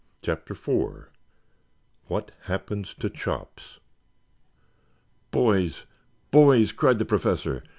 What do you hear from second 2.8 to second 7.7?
TO CHOPS "Boys, boys!" cried the Professor.